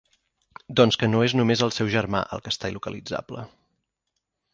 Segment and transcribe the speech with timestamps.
[0.79, 3.45] Doncs que no és només el seu germà, el que està il·localitzable.